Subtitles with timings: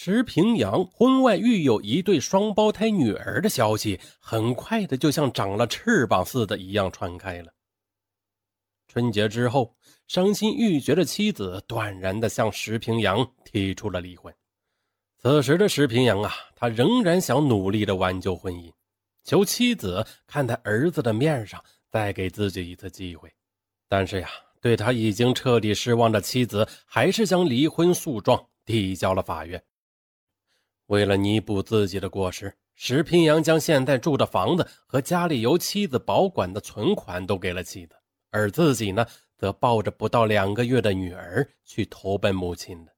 [0.00, 7.52] 石平阳婚外育有一对双胞胎女儿的消息，很快的就像长了翅膀似的一样传开了。
[8.86, 9.74] 春节之后，
[10.06, 14.32] 伤心欲绝的妻子断然的向石平阳提出了离婚。
[15.20, 18.72] 此时的石平阳啊，他仍然想努力的挽救婚姻，
[19.24, 21.60] 求妻子看在儿子的面上
[21.90, 23.28] 再给自己一次机会。
[23.88, 24.30] 但是呀，
[24.60, 29.60] 对他已经彻底失望的妻子，还是将离婚诉状递交了法院。
[30.88, 37.94] 为了弥补自己的过失，石平阳将现在住的房子和家里由妻子保管的存款都给了妻子。
[38.30, 39.06] 而自己呢，
[39.36, 42.92] 则抱着不到两个月的女儿去投奔母亲了。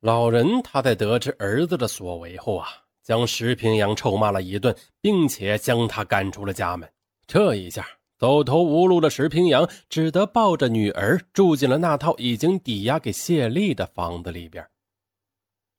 [0.00, 2.68] 老人他在得知儿子的所为后啊，
[3.02, 6.88] 将石平阳臭骂了一顿，并且将他赶出了家门。
[7.26, 14.64] 这一下，走投无路的石平阳只得抱着女儿住进了那套已经抵押给谢丽的房子里边。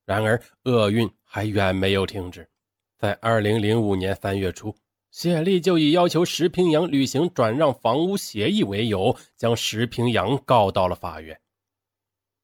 [0.09, 2.50] 然而，厄运还远没有停止，
[2.98, 4.75] 在二零零五年三月初。
[5.11, 11.39] 谢丽就以要求石平阳履行转让房屋协议为由，将石平阳告到了法院。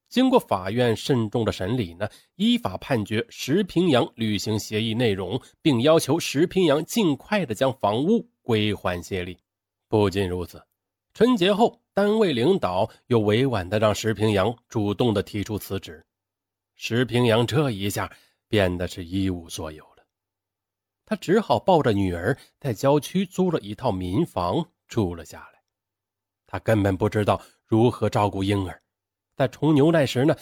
[0.10, 9.36] 经过法院慎重的审理呢，依法判决石平阳履行协议内容，并要求石平阳尽快的将房屋归还谢丽。
[9.90, 10.62] 不仅如此，
[11.16, 16.06] 春节后，单位领导又委婉的让石平阳主动的提出辞职。
[16.76, 18.12] 石平阳这一下
[18.48, 20.06] 变得是一无所有了。
[21.06, 25.62] 他只好抱着女儿在郊区租了一套民房住了下来。
[26.48, 28.82] 他根本不知道如何照顾婴儿，
[29.36, 30.36] 在冲牛奶时呢，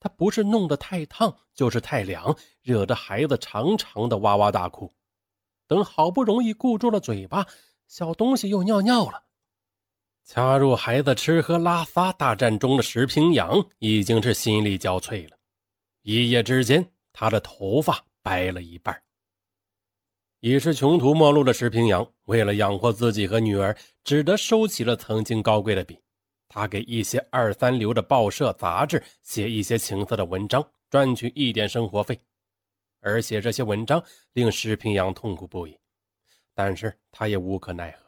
[0.00, 4.92] 他不是弄得太烫，就是太凉，惹得孩子长长的哇哇大哭。
[5.66, 7.46] 等好不容易顾住了嘴巴，
[7.86, 9.24] 小东西又尿尿了。
[10.24, 15.37] 加入孩子吃喝拉撒大战中的石平阳已经是心力交瘁了，
[16.10, 18.98] 一夜之间，他的头发白了一半。
[20.40, 26.00] 已是穷途末路的石平阳，为了养活自己和女儿，只得收起了曾经高贵的笔。
[26.48, 32.18] 他给一些二三流的报社、杂志写一些情色的文章，赚取一点生活费。
[33.00, 35.78] 而写这些文章令石平阳痛苦不已，
[36.54, 38.06] 但是他也无可奈何。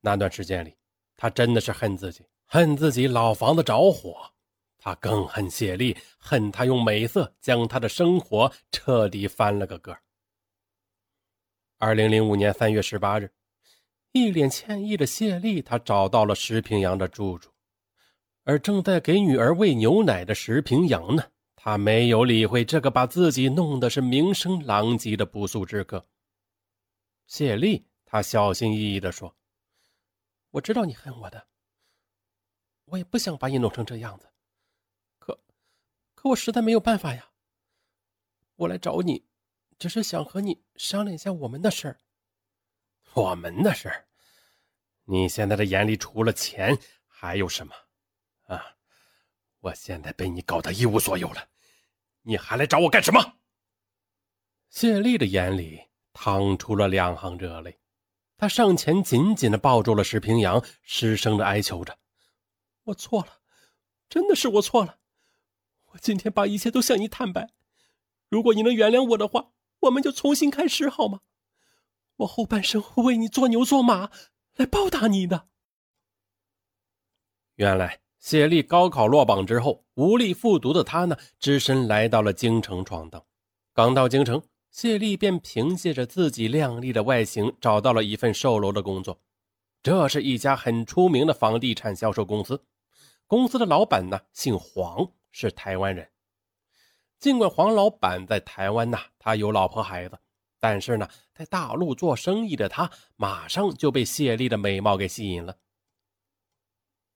[0.00, 0.76] 那段时间里，
[1.16, 4.32] 他真的是恨自己，恨自己老房子着火。
[4.88, 9.94] 他更恨谢丽，恨他用美色将他的生活彻底翻了个个。
[11.76, 13.30] 二零零五年三月十八日，
[14.12, 17.50] 一脸歉意的谢丽，她找到了石平阳的住处，
[18.44, 21.22] 而正在给女儿喂牛奶的石平阳呢，
[21.54, 26.02] 他没有理会这个把自己弄得是名声狼藉的不速之客。
[27.26, 29.36] 谢丽，她小心翼翼地说
[30.52, 31.46] ：“我知道你恨我的，
[32.86, 34.26] 我也不想把你弄成这样子，
[36.28, 37.30] 我实在没有办法呀。
[38.56, 39.26] 我来找你。”
[39.78, 42.00] 只是想和你商量一下我们的事儿。
[43.14, 44.08] 我们的事儿？
[45.04, 47.72] 你现在的眼里除了钱还有什么？
[48.46, 48.74] 啊！
[49.60, 51.48] 我现在被你搞得一无所有了，
[52.22, 53.34] 你还来找我干什么？
[54.68, 55.80] 谢丽的眼里
[56.12, 57.78] 淌出了两行热泪，
[58.36, 61.96] 她上前紧紧的抱住了石平阳，失声的哀求着
[62.82, 63.42] ：“我错了，
[64.08, 64.97] 真的是我错了。
[65.92, 67.50] 我今天把一切都向你坦白，
[68.28, 69.50] 如果你能原谅我的话。”
[69.82, 71.20] 我们就重新开始好吗？
[72.16, 74.10] 我后半生会为你做牛做马
[74.56, 75.46] 来报答你的。
[77.54, 83.24] 原来谢丽高考落榜之后无力复读的她呢，只身来到了京城闯荡。
[83.72, 89.20] 刚到京城，谢丽便凭借着自己靓丽的外形找到了一份售楼的工作。
[89.80, 92.64] 这是一家很出名的房地产销售公司，
[93.28, 96.08] 公司的老板呢姓黄，是台湾人。
[97.20, 100.18] 尽管黄老板在台湾呐，他有老婆孩子，
[100.58, 105.56] 但是呢，在大陆做生意的他马上就被谢丽的美貌给吸引了。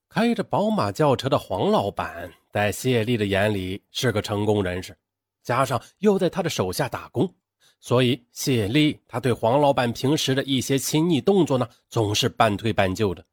[0.07, 4.97] 开着宝马轿车的黄老板，在谢丽的眼里是个成功人士，
[5.41, 7.33] 加上又在他的手下打工，
[7.81, 13.25] 所以谢丽他对黄老板平时的一些亲昵动作呢，总是半推半就的。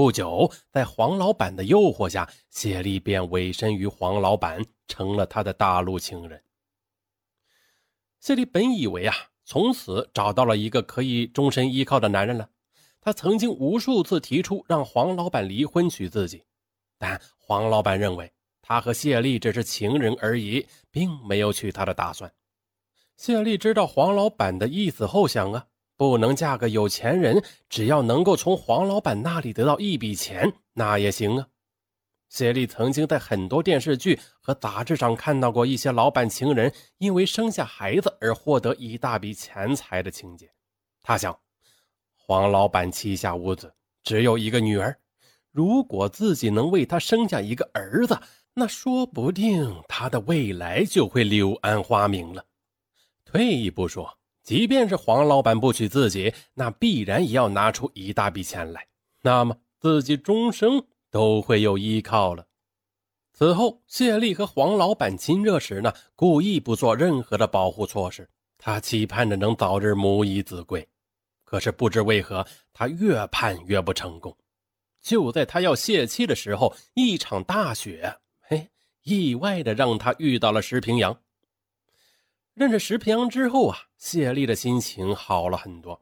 [0.00, 6.42] 不久，在黄老板的诱惑下，谢丽便委身于黄老板，成了他的大陆情人。
[8.18, 9.14] 谢丽本以为啊，
[9.44, 12.48] 从此找到了一个可以终身依靠的男人了。
[12.98, 16.44] 他曾经无数次提出让黄老板离婚娶自己，
[16.96, 18.32] 但黄老板认为
[18.62, 22.32] 他和谢丽只是情人而已，并没有娶她的打算。
[23.18, 25.66] 谢丽知道黄老板的意思后想啊。
[26.00, 31.46] 不能嫁个有钱人，只要能够从黄老板那里得到一笔钱，那也行啊。
[32.30, 40.50] 谢丽曾经在很多电视剧和杂志上看到过一些老板情人因为生下孩子而获得一大笔钱财的情节。
[41.02, 41.38] 他想，
[42.16, 43.70] 黄老板膝下无子，
[44.02, 44.96] 只有一个女儿，
[45.52, 48.18] 如果自己能为他生下一个儿子，
[48.54, 52.46] 那说不定他的未来就会柳暗花明了。
[53.26, 54.16] 退一步说，
[54.50, 58.84] 即便是黄老板不娶自己，那必然也要拿出一大笔钱来，
[59.22, 62.44] 那么自己终生都会有依靠了。
[63.32, 70.84] 此后，谢丽和黄老板亲热时呢，故意不做任何的保护措施，他期盼着能早日母以子贵。
[71.44, 74.36] 可是不知为何，他越盼越不成功。
[75.00, 78.68] 就在他要泄气的时候，一场大雪，嘿，
[79.04, 81.16] 意外的让他遇到了石平阳。
[82.54, 86.00] 认识石平阳之后啊，谢丽的心情好了很多。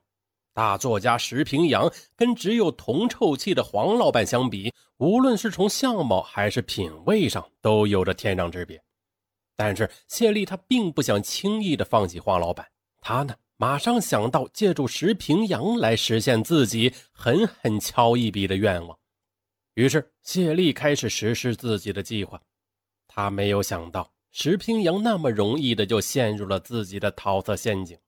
[0.52, 8.82] 大作家石平阳跟只有铜臭气的黄老板相比，无论是从相貌还是品味上，都有着天壤之别。
[9.54, 12.66] 但是谢丽她并不想轻易的放弃黄老板，
[13.00, 18.98] 她呢，马上想到借助石平阳来实现自己狠狠敲一笔的愿望。
[19.74, 22.40] 于是谢丽开始实施自己的计划。
[23.06, 24.10] 她没有想到。
[24.40, 27.99] 石平阳那么容易的就陷入了自己的桃色陷阱。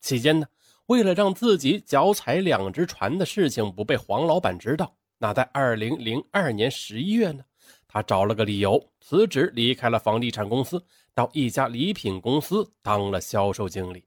[0.00, 0.46] 期间呢，
[0.86, 7.44] 为了让自己脚踩两只船的事情不被黄老板知道，那在二零零二年十一月呢，
[7.86, 10.82] 他找了个理由辞职，离开了房地产公司，
[11.12, 14.02] 到一家礼品公司当了销售经理。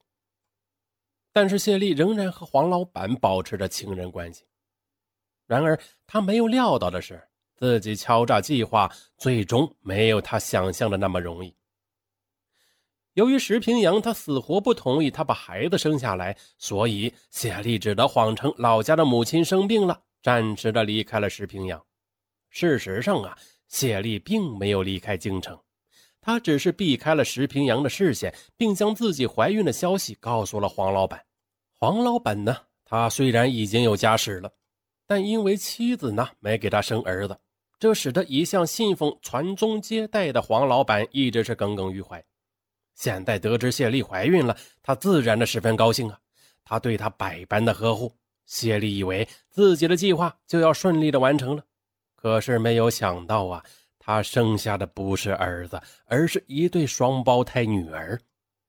[1.31, 4.43] 但是谢丽仍然和黄老板保持着情人关系。
[5.45, 7.23] 然而他没有料到的是。
[7.55, 11.53] 自己敲诈计划最终没有他想象的那么容易。
[13.13, 21.83] 由于石平阳他死活不同意他把孩子生下来，所以谢丽只得谎称老家的母亲生病了，暂时的离开了石平阳。
[22.49, 25.59] 事实上啊，谢丽并没有离开京城，
[26.21, 31.23] 她只是避开了石平阳的视线，并将自己怀孕的消息告诉了黄老板。
[31.79, 32.55] 黄老板呢，
[32.85, 34.51] 他虽然已经有家室了，
[35.07, 37.37] 但因为妻子呢没给他生儿子。
[37.79, 42.23] 这使得一向信奉传宗接代的黄老板一直是耿耿于怀。
[42.99, 44.53] 现在得知谢丽怀孕了，
[44.83, 46.19] 他自然的十分高兴啊！
[46.65, 48.13] 他对她百般的呵护。
[48.45, 51.63] 谢丽以为自己的计划就要顺利的完成了，
[52.17, 53.63] 可是没有想到啊，
[53.99, 58.19] 她生下的不是儿子，而是一对双胞胎女儿。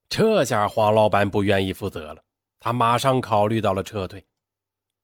[0.08, 2.22] 这下黄老板不愿意负责了，
[2.60, 4.24] 他马上考虑到了撤退。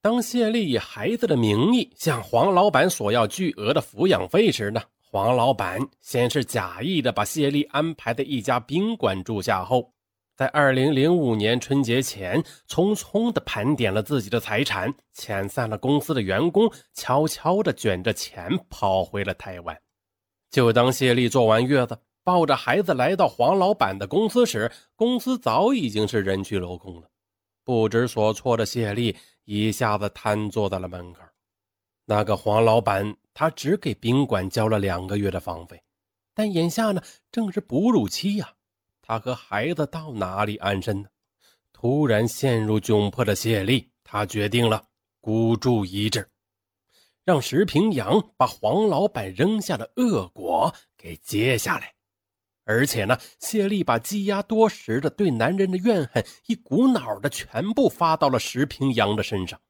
[0.00, 4.80] 当谢丽以孩子的名义向黄老板索要巨额的抚养费时呢，
[5.16, 9.94] 黄老板先是假意的把谢丽安排在一家宾馆住下后，
[10.36, 19.74] 在二零零五年春节前匆匆的盘点了自己的财产，遣散了公司的员工，悄悄的卷着钱跑回了台湾。
[20.50, 27.08] 就当谢丽坐完月子，抱着孩子来到黄老板的公司时，公司早已经是人去楼空了。
[27.64, 29.16] 不知所措的谢丽。
[29.46, 31.20] 一下子瘫坐在了门口。
[32.08, 35.82] 那个黄老板，他只给宾馆交了两个月的房费，
[36.32, 38.54] 但眼下呢，正是哺乳期呀，
[39.02, 41.08] 他和孩子到哪里安身呢？
[41.72, 44.86] 突然陷入窘迫的谢丽，他决定了
[45.20, 46.26] 孤注一掷，
[47.24, 51.92] 让石平阳把黄老板扔下的恶果给接下来。
[52.64, 59.60] 而且呢，谢丽把积压多时的对男人的怨恨一股脑的全部发到了石平阳的身上。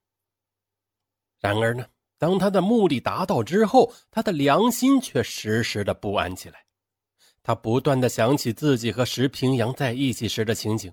[1.41, 1.87] 然而呢，
[2.19, 6.65] 当他的目的达到之后，他的良心却时时的不安起来。
[7.43, 10.93] 他不断的想起自己和石平阳在一起时的情景，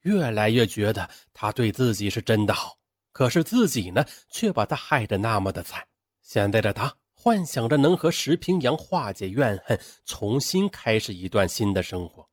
[0.00, 2.78] 越来越觉得他对自己是真的好。
[3.12, 5.86] 可是自己呢，却把他害得那么的惨。
[6.22, 6.94] 现在的他。
[7.22, 12.26] 幻想着能和石平阳化解怨恨，重新开始一段新的生活。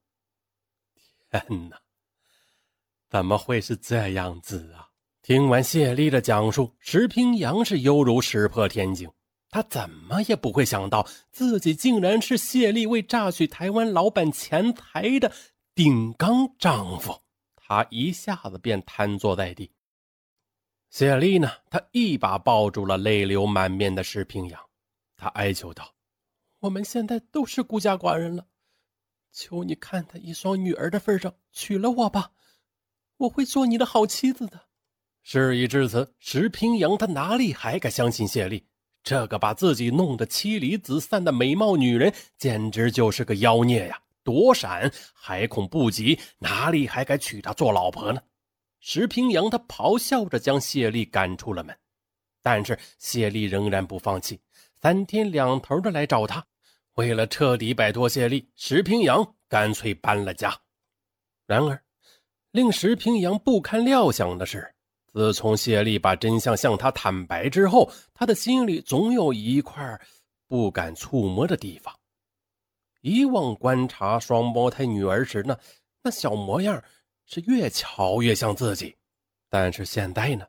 [1.29, 1.81] 天哪，
[3.09, 4.86] 怎么会是这样子啊？
[5.27, 9.11] 听完谢丽的讲述，石平阳是犹如石破天惊。
[9.49, 15.29] 他怎么也不会想到，自己竟然是谢丽为榨取台湾老板钱财的
[15.75, 17.23] 顶缸丈夫。
[17.57, 19.69] 他一下子便瘫坐在地。
[20.91, 21.51] 谢丽呢？
[21.69, 24.57] 她一把抱住了泪流满面的石平阳。
[25.17, 25.93] 他哀求道
[26.59, 28.47] ：“我们现在都是孤家寡人了，
[29.33, 32.31] 求你看在一双女儿的份上，娶了我吧，
[33.17, 34.66] 我会做你的好妻子的。”
[35.29, 38.65] 事已至此，石平阳他哪里还敢相信谢丽？
[39.03, 44.01] 这个把自己弄得妻离子散的美貌女人，简直就是个妖孽呀！
[44.23, 48.21] 躲闪还恐不及，哪里还敢娶她做老婆呢？
[48.79, 51.77] 石平阳他咆哮着将谢丽赶出了门。
[52.41, 54.39] 但是谢丽仍然不放弃，
[54.81, 56.41] 三天两头的来找他。
[56.93, 60.57] 为了彻底摆脱谢丽，石平阳干脆搬了家。
[61.45, 61.83] 然而，
[62.51, 64.73] 令石平阳不堪料想的是，
[65.17, 69.99] 自从谢丽把真相向他坦白之后，他的心里总有一块
[70.47, 71.91] 不敢触摸的地方。
[73.01, 75.57] 以往观察双胞胎女儿时呢，
[76.03, 76.79] 那小模样
[77.25, 78.95] 是越瞧越像自己，
[79.49, 80.45] 但是现在呢，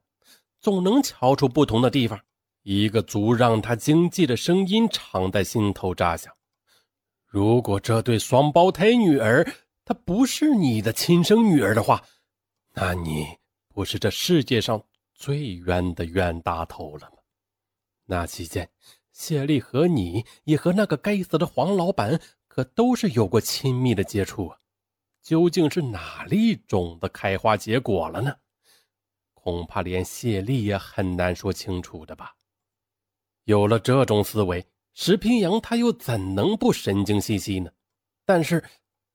[0.61, 2.21] 总能瞧出不同的地方。
[2.63, 6.31] 一个足让他惊悸的声音常在心头炸响：
[7.27, 9.51] 如果这对双胞胎女儿
[9.87, 12.03] 她不是你的亲生女儿的话，
[12.75, 13.27] 那你
[13.79, 17.19] 不是这世界上最冤的冤大头了吗？
[18.07, 18.69] 那期间，
[19.13, 22.21] 谢丽和你也和那个该死的黄老板。
[22.49, 24.59] 可都是有过亲密的接触啊，
[25.23, 28.35] 究竟是哪粒种子开花结果了呢？
[29.33, 32.35] 恐怕连谢丽也很难说清楚的吧。
[33.45, 37.71] 有了这种思维，石平阳他又怎能不神经兮兮呢？
[38.25, 38.61] 但是，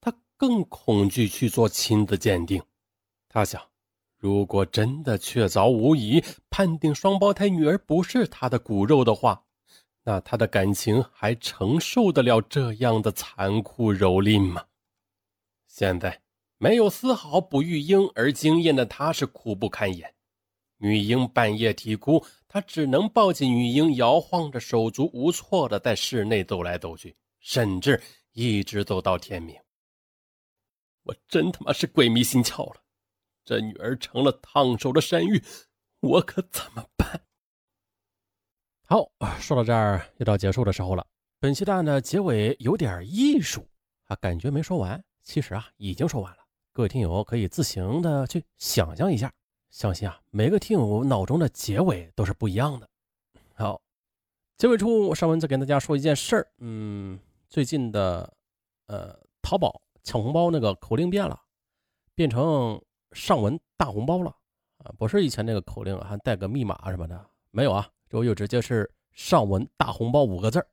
[0.00, 2.62] 他更恐惧去做亲子鉴定。
[3.28, 3.60] 他想，
[4.24, 9.44] 如果真的确凿无疑，判定双胞胎女儿不是他的骨肉的话。
[10.02, 14.64] 那他的感情还承受得了这样的残酷蹂躏吗？
[15.68, 16.22] 现在
[16.56, 20.14] 没有丝毫不育婴儿经验的他，是苦不堪言。
[20.78, 28.02] 女婴半夜啼哭，他只能抱起女婴，摇晃着，手足无措的在室内走来走去，甚至
[28.32, 29.54] 一直走到天明。
[31.02, 32.80] 我真他妈是鬼迷心窍了，
[33.44, 35.42] 这女儿成了烫手的山芋，
[36.00, 37.20] 我可怎么办？
[38.86, 41.06] 好，说到这儿又到结束的时候了。
[41.40, 43.68] 本期的案的结尾有点艺术
[44.04, 46.38] 啊，感觉没说完，其实啊已经说完了。
[46.72, 49.32] 各位听友可以自行的去想象一下，
[49.70, 52.88] 相信啊每个听友脑中的结尾都是不一样的。
[53.54, 53.80] 好，
[54.56, 58.34] 结尾处尚文再给大家说一件事儿，嗯，最近的
[58.86, 61.40] 呃淘宝抢红包那个口令变了，
[62.14, 62.82] 变成
[63.14, 64.34] 上文大红包了
[64.78, 67.88] 啊，不是以前那个口令还带个密码什么的，没有啊。
[68.10, 70.64] 我又直接是上文大红包五个字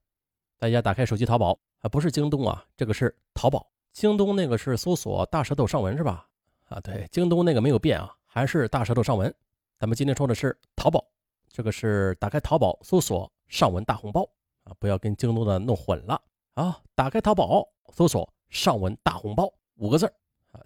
[0.59, 3.65] 大家打开手机淘宝啊，不是京东啊，这个是淘宝。
[3.93, 6.27] 京东那个是搜索大舌头上文是吧？
[6.69, 9.33] 啊，对，京东那个没有变啊，还是大舌头上文。
[9.79, 11.03] 咱们今天说的是淘宝，
[11.49, 14.21] 这个是打开淘宝搜索上文大红包
[14.63, 16.21] 啊，不要跟京东的弄混了
[16.53, 16.79] 啊。
[16.93, 20.13] 打开淘宝搜索上文大红包五个字儿，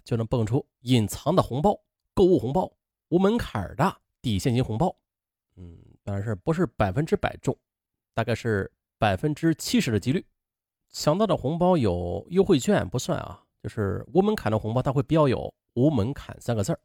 [0.06, 1.76] 就能蹦出隐藏的红包、
[2.14, 2.72] 购物红包、
[3.08, 4.96] 无门槛的抵现金红包，
[5.56, 5.76] 嗯。
[6.04, 7.58] 但是不是百分之百中，
[8.14, 10.24] 大概是百分之七十的几率。
[10.88, 16.78] 抢到的红包有优惠券不算啊，就是无门槛的红包，它会标有“无门槛”三个字儿。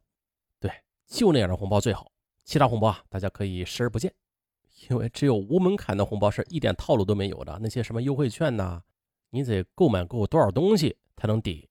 [0.58, 0.68] 对，
[1.06, 2.10] 就那样的红包最好。
[2.42, 4.12] 其他红包啊，大家可以视而不见，
[4.90, 7.56] 因为只有无门槛的红包是一点套路都没有的。
[7.62, 8.82] 那些什么优惠券呐，
[9.30, 11.68] 你得购买够多少东西才能抵。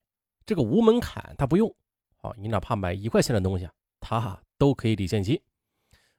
[0.51, 1.73] 这个无门槛它不用，
[2.17, 3.69] 好，你哪怕买一块钱的东西，
[4.01, 5.41] 它都可以抵现金。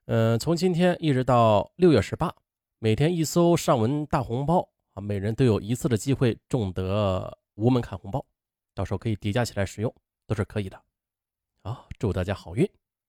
[0.06, 2.34] 嗯，从今天一直到六月十八，
[2.78, 8.24] 每天一搜上文大红包啊，每人都有一次的机会中得无门槛红包，
[8.72, 9.94] 到时候可以叠加起来使用，
[10.26, 10.82] 都是可以的。
[11.62, 12.66] 好，祝大家好运！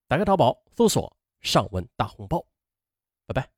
[0.09, 2.45] 打开淘宝搜索上文大红包，
[3.25, 3.49] 拜拜。